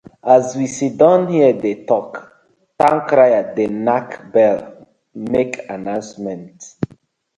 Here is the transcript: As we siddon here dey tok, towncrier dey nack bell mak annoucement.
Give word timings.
As 0.35 0.55
we 0.57 0.65
siddon 0.77 1.21
here 1.31 1.53
dey 1.63 1.75
tok, 1.89 2.11
towncrier 2.79 3.43
dey 3.55 3.69
nack 3.85 4.09
bell 4.33 4.59
mak 5.31 5.51
annoucement. 5.75 6.57